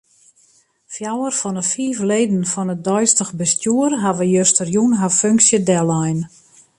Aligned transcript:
Fjouwer 0.93 1.33
fan 1.39 1.59
'e 1.61 1.65
fiif 1.71 1.99
leden 2.09 2.43
fan 2.53 2.73
it 2.75 2.83
deistich 2.87 3.31
bestjoer 3.39 3.91
hawwe 4.03 4.25
justerjûn 4.35 4.91
har 4.99 5.13
funksje 5.21 5.57
dellein. 5.69 6.19